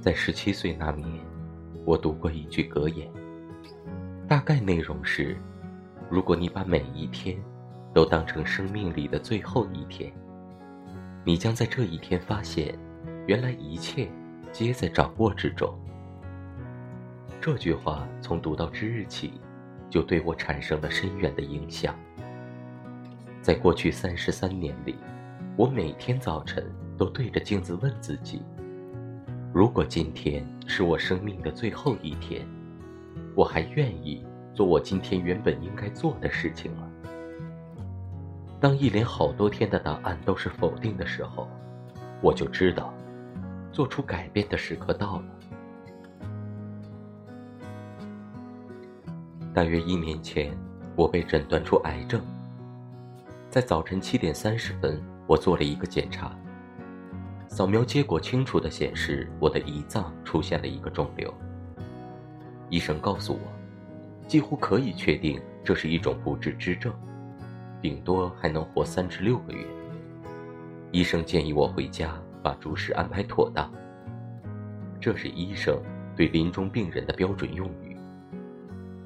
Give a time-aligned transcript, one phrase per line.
[0.00, 1.08] 在十七岁那年，
[1.84, 3.10] 我读过一句格言，
[4.28, 5.36] 大概内容是：
[6.08, 7.36] 如果你把每一天
[7.92, 10.12] 都当成生命里的最后一天，
[11.24, 12.78] 你将在这一天发现，
[13.26, 14.08] 原来一切
[14.52, 15.76] 皆在掌握之中。
[17.40, 19.32] 这句话从读到之日起，
[19.90, 21.92] 就对我产生了深远的影响。
[23.42, 24.96] 在过去三十三年里，
[25.56, 26.64] 我每天早晨
[26.96, 28.42] 都对着镜子问自己：
[29.58, 32.46] 如果今天是我生命的最后一天，
[33.34, 36.88] 我还愿意做我今天原本应该做的事情吗？
[38.60, 41.48] 当一连好多天的答案都是否定的时候，
[42.22, 42.94] 我就知道，
[43.72, 45.24] 做出改变的时刻到了。
[49.52, 50.56] 大约一年前，
[50.94, 52.22] 我被诊断出癌症。
[53.50, 56.32] 在早晨七点三十分，我做了一个检查，
[57.58, 61.34] 扫描结果清楚的显示我的胰脏出现了一个肿瘤。
[62.70, 66.94] 医生告诉我，几乎可以确定这是一种不治之症，
[67.82, 69.66] 顶多还能活三至六个月。
[70.92, 73.68] 医生建议我回家把诸事安排妥当。
[75.00, 75.82] 这是医生
[76.14, 77.96] 对临终病人的标准用语。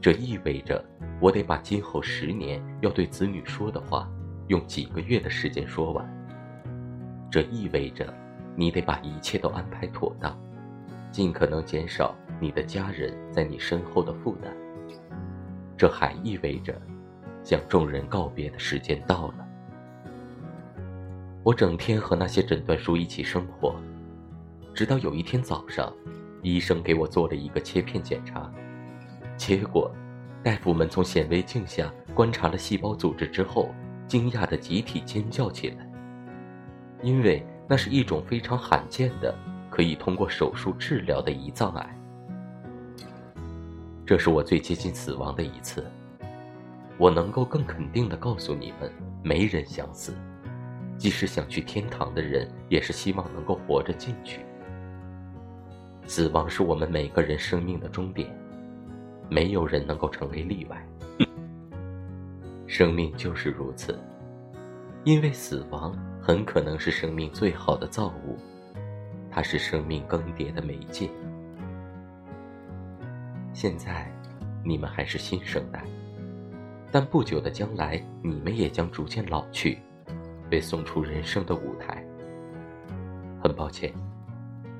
[0.00, 0.82] 这意味着，
[1.20, 4.10] 我得把今后十年要对子女说的话，
[4.46, 6.26] 用几个月的时间说完。
[7.30, 8.10] 这意味着，
[8.58, 10.36] 你得把一切都安排妥当，
[11.12, 14.52] 尽可能减少你的家人在你身后的负担。
[15.76, 16.76] 这还意味着，
[17.44, 19.46] 向众人告别的时间到了。
[21.44, 23.76] 我整天和那些诊断书一起生活，
[24.74, 25.94] 直到有一天早上，
[26.42, 28.50] 医生给我做了一个切片检查。
[29.36, 29.88] 结果，
[30.42, 33.72] 大夫们从显微镜下观察了细胞组织之后，
[34.08, 35.88] 惊讶的集体尖叫起来，
[37.04, 39.34] 因为那是一种非常罕见的、
[39.70, 41.98] 可以通过手术治疗的胰脏癌。
[44.06, 45.84] 这是我最接近死亡的一次。
[46.96, 48.90] 我能够更肯定的告诉你们，
[49.22, 50.14] 没人想死，
[50.96, 54.40] 即使想去天堂的人，也是希望能够活着进去。
[56.06, 58.28] 死亡是我们每个人生命的终点。
[59.30, 60.88] 没有人能够成为例外。
[62.66, 63.98] 生命就是如此，
[65.04, 65.94] 因为死亡
[66.28, 68.36] 很可能是生命最好的造物，
[69.30, 71.08] 它是生命更迭的媒介。
[73.54, 74.12] 现在，
[74.62, 75.82] 你们还是新生代，
[76.92, 79.78] 但不久的将来，你们也将逐渐老去，
[80.50, 82.06] 被送出人生的舞台。
[83.42, 83.90] 很抱歉，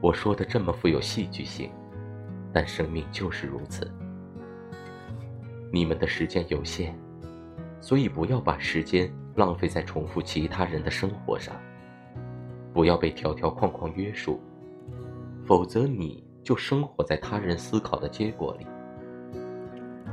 [0.00, 1.70] 我说的这么富有戏剧性，
[2.54, 3.86] 但生命就是如此。
[5.70, 6.98] 你们的时间有限，
[7.82, 11.54] 所以不要把时间浪费在重复其他人的生活上。
[12.72, 14.40] 不要被条条框框约束，
[15.44, 18.66] 否则你就生活在他人思考的结果里。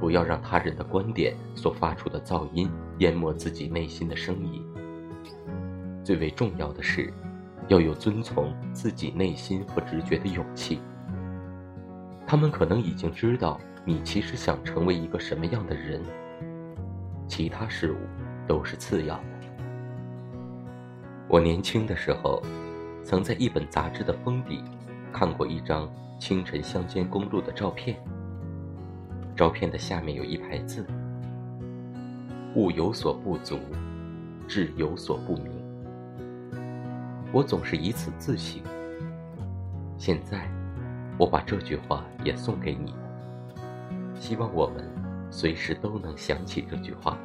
[0.00, 4.64] 不要让他人的观点所发出的噪音淹没自己内心的声音。
[6.04, 7.12] 最为重要的是，
[7.68, 10.80] 要有遵从自己内心和直觉的勇气。
[12.26, 13.60] 他们可能已经知道。
[13.84, 16.00] 你其实想成为一个什么样的人？
[17.26, 17.96] 其他事物
[18.52, 19.22] 都是次要的。
[21.26, 22.42] 我年轻的时候，
[23.02, 24.62] 曾在一本杂志的封底
[25.10, 27.96] 看过一张清晨乡间公路的照片。
[29.34, 30.86] 照片的下面有一排字
[32.54, 33.58] ：“物有所不足，
[34.46, 35.50] 志有所不明。”
[37.32, 38.60] 我总是以此自省。
[39.96, 40.46] 现在，
[41.16, 42.94] 我把这句话也送给你。
[44.14, 44.84] 希望我们
[45.30, 47.16] 随时都能想起这句话。